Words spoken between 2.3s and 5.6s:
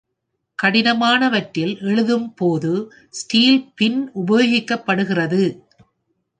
போது ஸ்டீல் பின் உபயோகிக்கப்படுகிறது.